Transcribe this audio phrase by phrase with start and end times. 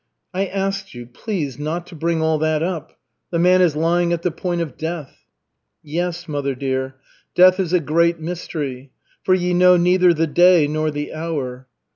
[0.33, 2.97] "I asked you please not to bring all that up.
[3.29, 5.27] The man is lying at the point of death."
[5.83, 6.95] "Yes, mother dear,
[7.35, 8.89] death is a great mystery.
[9.21, 11.67] 'For ye know neither the day nor the hour.'